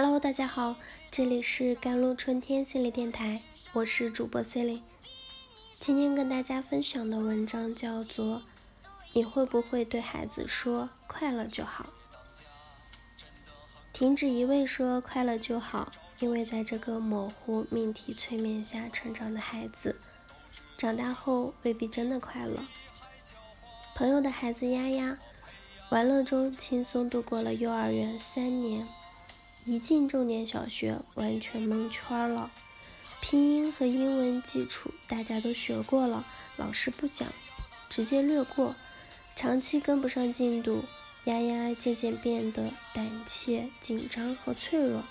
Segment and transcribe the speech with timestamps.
[0.00, 0.76] Hello，大家好，
[1.10, 4.82] 这里是甘露春天心理电台，我是主播 c e l i n e
[5.80, 8.36] 今天跟大家分享的文章叫做
[9.12, 11.86] 《你会不会对孩子说快乐就好》？
[13.92, 19.96] 停止一味说快乐就好，因为在这个模糊命题催眠下成长的孩子，
[20.76, 22.62] 长大后未必真的快乐。
[23.96, 25.18] 朋友的孩子丫丫，
[25.90, 28.86] 玩乐中轻松度过了幼儿园三年。
[29.68, 32.50] 一进重点小学，完全蒙圈了。
[33.20, 36.24] 拼音和英文基础大家都学过了，
[36.56, 37.30] 老师不讲，
[37.86, 38.74] 直接略过。
[39.36, 40.84] 长期跟不上进度，
[41.24, 45.04] 丫丫渐渐变得胆怯、紧张和脆弱。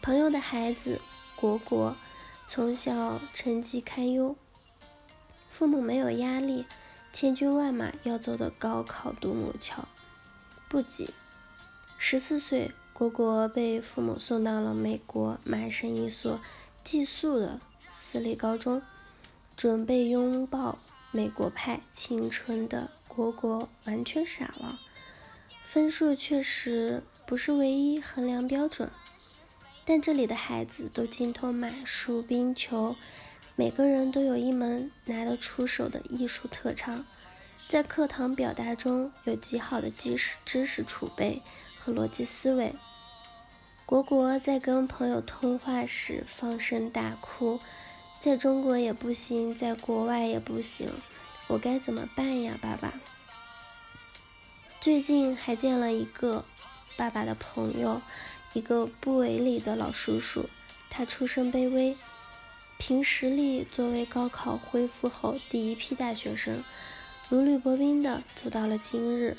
[0.00, 1.00] 朋友的孩子
[1.34, 1.96] 果果，
[2.46, 4.36] 从小成绩堪忧，
[5.48, 6.66] 父母没有压力，
[7.12, 9.88] 千军万马要走的高考独木桥，
[10.68, 11.10] 不急。
[11.98, 12.70] 十四岁。
[13.00, 16.38] 果果被父母送到了美国麻省一所
[16.84, 17.58] 寄宿的
[17.90, 18.82] 私立高中，
[19.56, 20.78] 准备拥抱
[21.10, 24.78] 美国派青春的果果完全傻了。
[25.64, 28.90] 分数确实不是唯一衡量标准，
[29.86, 32.96] 但这里的孩子都精通马术、冰球，
[33.56, 37.06] 每个人都有一门拿得出手的艺术特长，
[37.66, 41.40] 在课堂表达中有极好的知识知识储备
[41.78, 42.74] 和逻辑思维。
[43.90, 47.58] 果果在跟朋友通话时放声大哭，
[48.20, 50.88] 在中国也不行，在国外也不行，
[51.48, 53.00] 我该怎么办呀，爸爸？
[54.80, 56.44] 最近还见了一个
[56.96, 58.00] 爸爸的朋友，
[58.52, 60.48] 一个部委里的老叔叔，
[60.88, 61.96] 他出身卑微，
[62.78, 66.62] 凭实力作为高考恢复后第一批大学生，
[67.28, 69.36] 如履薄冰的走到了今日。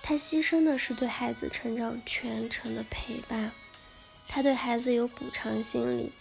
[0.00, 3.50] 他牺牲的是对孩子成长全程的陪伴。
[4.32, 6.12] 他对孩子有补偿心理，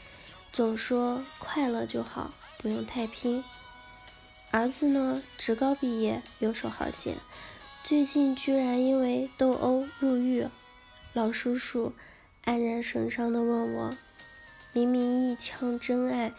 [0.51, 3.43] 总说快乐就好，不用太拼。
[4.49, 7.19] 儿子呢，职高毕业，游手好闲，
[7.83, 10.47] 最近居然因为斗殴入狱。
[11.13, 11.93] 老叔叔
[12.45, 13.95] 黯然神伤地问我：
[14.73, 16.33] 明明一腔真爱，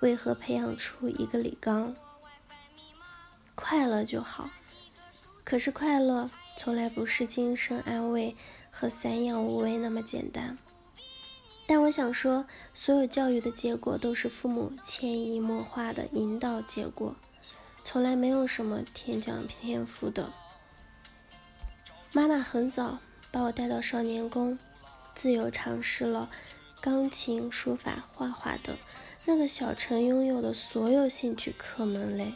[0.00, 1.94] 为何培养出一个李刚？
[3.54, 4.50] 快乐就好，
[5.44, 8.34] 可是快乐从来不是精神安慰
[8.72, 10.58] 和散养无为那么简单。
[11.92, 17.14] 我想说，所有教育的结果都是父母潜移默化的引导结果，
[17.84, 20.32] 从来没有什么天降天赋的。
[22.14, 24.58] 妈妈很早把我带到少年宫，
[25.14, 26.30] 自由尝试了
[26.80, 28.74] 钢琴、书法、画画等
[29.26, 32.32] 那个小城拥有的所有兴趣课门类。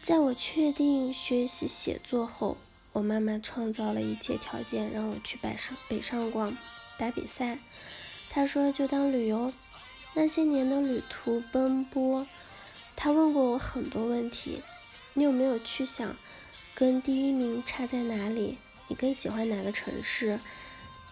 [0.00, 2.56] 在我确定学习写作后，
[2.92, 6.56] 我妈妈创造了一切条件，让我去北上北上广
[6.96, 7.58] 打比赛。
[8.34, 9.52] 他说：“就当旅游，
[10.14, 12.26] 那些年的旅途奔波。”
[12.96, 14.60] 他问过我很多问题
[15.14, 16.16] ：“你有没有去想，
[16.74, 18.58] 跟第一名差在哪里？
[18.88, 20.40] 你更喜欢哪个城市？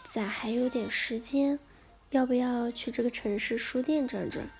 [0.02, 1.60] 咋还有点时间？
[2.10, 4.50] 要不要去这个城市书店转转？”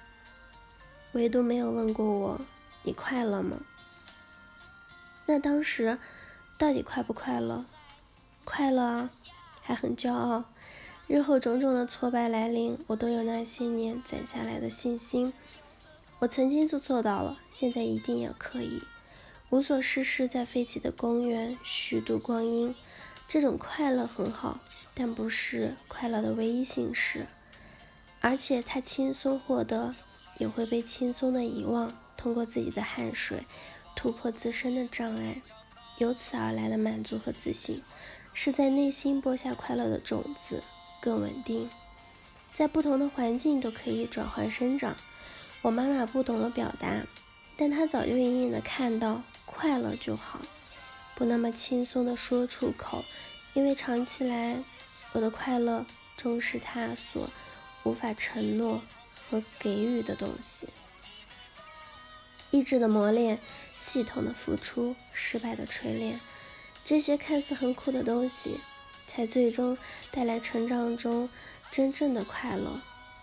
[1.14, 2.40] 唯独没有问过我
[2.84, 3.58] ：“你快乐吗？”
[5.26, 5.98] 那当时
[6.56, 7.66] 到底快不快乐？
[8.44, 9.10] 快乐啊，
[9.60, 10.44] 还很骄傲。
[11.06, 15.32] 日后种种的挫败来临，我都有那些年攒下来的信心。
[16.20, 18.82] 我曾经就做到了，现在一定也可以。
[19.50, 22.74] 无所事事，在废弃的公园虚度光阴，
[23.28, 24.60] 这种快乐很好，
[24.94, 27.26] 但不是快乐的唯一形式。
[28.20, 29.94] 而且，它轻松获得，
[30.38, 31.92] 也会被轻松的遗忘。
[32.16, 33.44] 通过自己的汗水，
[33.96, 35.42] 突破自身的障碍，
[35.98, 37.82] 由此而来的满足和自信，
[38.32, 40.62] 是在内心播下快乐的种子。
[41.02, 41.68] 更稳定，
[42.54, 44.96] 在不同的环境都可以转换生长。
[45.60, 47.04] 我妈妈不懂得表达，
[47.56, 50.40] 但她早就隐隐的看到，快乐就好，
[51.16, 53.04] 不那么轻松的说出口，
[53.52, 54.62] 因为长期来，
[55.12, 55.84] 我的快乐
[56.16, 57.28] 终是她所
[57.82, 58.80] 无法承诺
[59.28, 60.68] 和给予的东西。
[62.52, 63.40] 意志的磨练，
[63.74, 66.20] 系统的付出，失败的锤炼，
[66.84, 68.60] 这些看似很苦的东西。
[69.12, 69.76] 才最终
[70.10, 71.28] 带来成长中
[71.70, 72.80] 真正的快乐。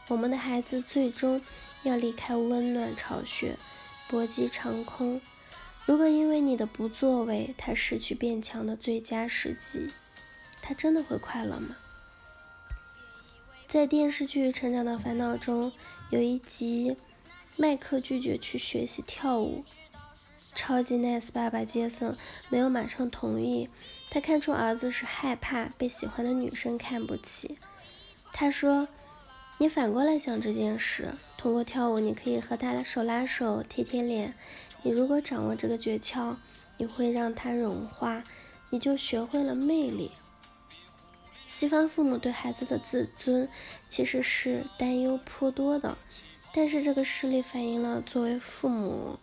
[0.07, 1.41] 我们的孩子最终
[1.81, 3.57] 要离开温暖巢穴，
[4.07, 5.19] 搏击长空。
[5.87, 9.89] 如果因为你的不作为，他失去变强的最佳时机，
[10.61, 11.75] 他真的会快乐吗？
[13.65, 15.71] 在电视剧《成长的烦恼》中，
[16.11, 16.95] 有一集，
[17.57, 19.63] 麦克拒绝去学习跳舞。
[20.59, 22.17] 超级 nice 爸爸杰森
[22.49, 23.69] 没有马上同意，
[24.09, 27.57] 他看出儿子是害怕被喜欢的女生看不起。
[28.33, 28.89] 他说
[29.57, 34.33] ：“你反过来想这件事，通过跳舞，你可以和他手拉手、贴贴脸。
[34.83, 36.35] 你如果掌握这个诀窍，
[36.75, 38.25] 你会让他融化，
[38.69, 40.11] 你就学会了魅力。”
[41.47, 43.47] 西方父母对孩子的自尊
[43.87, 45.97] 其实是担忧颇多的，
[46.53, 49.17] 但是这个事例反映了作为父母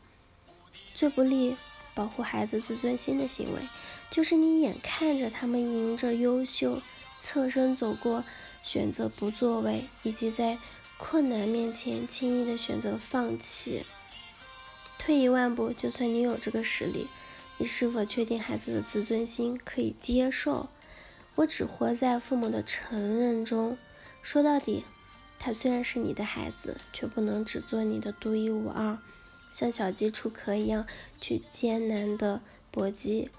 [0.97, 1.55] 最不利
[1.95, 3.69] 保护孩子自尊心的行为，
[4.11, 6.81] 就是你眼看着他们迎着优秀，
[7.21, 8.25] 侧身走过，
[8.63, 10.59] 选择不作为，以及在
[10.97, 13.85] 困难面前轻易的选择放弃。
[14.99, 17.09] 退一万步，就算你有这个实力，
[17.59, 20.71] 你是否确定孩子的自尊心可以接受？
[21.35, 23.77] 我只活在父母的承认中。
[24.23, 24.85] 说到底，
[25.39, 28.99] 他虽然是你的孩子，却不能只做你的独一无二，
[29.57, 30.87] 像小鸡出壳一样
[31.19, 33.31] 去艰难的搏击，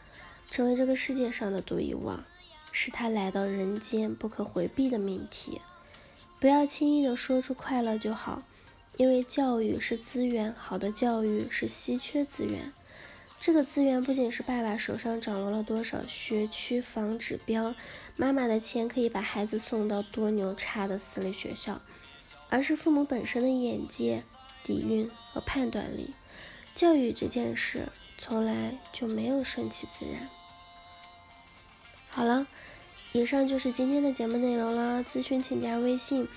[0.50, 2.24] 成为这个世界上的独一无二，
[2.72, 5.62] 是他来到人间不可回避的命题。
[6.40, 8.42] 不要轻易的说出快乐就好，
[8.98, 12.74] 因为教育是资源，好的教育是稀缺资源。
[13.40, 17.75] 这个资源不仅是爸爸手上掌握了多少学区房指标，
[18.16, 21.80] 妈妈的钱可以把孩子送到多牛叉的私立学校，
[22.50, 24.24] 而是父母本身的眼界、
[24.68, 26.14] 底蕴和判断力。
[26.75, 30.30] 教育这件事从来就没有顺其自然。
[32.10, 32.46] 好了，
[33.14, 35.04] 以上就是今天的节目内容了。
[35.04, 36.28] 咨询请加微信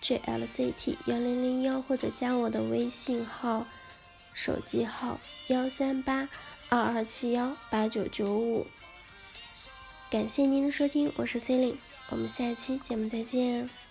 [0.00, 3.66] jlct 幺零零幺或者加我的微信号。
[4.34, 6.26] 手机号幺三八
[6.70, 8.66] 二二七幺八九九五，
[10.10, 11.78] 感谢您的收听，我是 C e l i n e
[12.08, 13.81] 我们下期节目再见。